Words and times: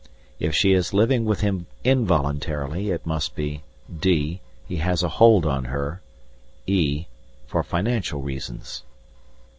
If 0.39 0.55
she 0.55 0.71
is 0.73 0.95
living 0.95 1.25
with 1.25 1.41
him 1.41 1.67
involuntarily 1.83 2.89
it 2.89 3.05
must 3.05 3.35
be: 3.35 3.61
(d) 3.99 4.41
He 4.67 4.77
has 4.77 5.03
a 5.03 5.09
hold 5.09 5.45
on 5.45 5.65
her; 5.65 6.01
(e) 6.65 7.05
For 7.45 7.61
financial 7.61 8.23
reasons. 8.23 8.81